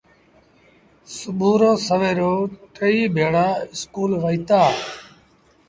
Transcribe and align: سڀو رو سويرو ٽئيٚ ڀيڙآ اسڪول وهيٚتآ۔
سڀو 1.15 1.51
رو 1.59 1.71
سويرو 1.87 2.33
ٽئيٚ 2.75 3.11
ڀيڙآ 3.15 3.47
اسڪول 3.71 4.11
وهيٚتآ۔ 4.21 4.61